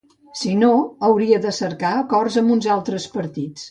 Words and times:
Si 0.39 0.53
no, 0.61 0.69
hauria 1.09 1.41
de 1.45 1.53
cercar 1.59 1.95
acords 2.01 2.43
amb 2.45 2.59
uns 2.59 2.75
altres 2.81 3.11
partits. 3.19 3.59